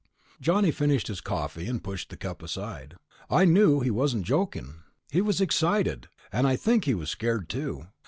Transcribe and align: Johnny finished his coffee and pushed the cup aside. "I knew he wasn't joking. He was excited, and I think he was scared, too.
Johnny 0.41 0.71
finished 0.71 1.05
his 1.09 1.21
coffee 1.21 1.67
and 1.67 1.83
pushed 1.83 2.09
the 2.09 2.17
cup 2.17 2.41
aside. 2.41 2.95
"I 3.29 3.45
knew 3.45 3.81
he 3.81 3.91
wasn't 3.91 4.25
joking. 4.25 4.81
He 5.11 5.21
was 5.21 5.39
excited, 5.39 6.07
and 6.31 6.47
I 6.47 6.55
think 6.55 6.85
he 6.85 6.95
was 6.95 7.11
scared, 7.11 7.49
too. 7.49 7.85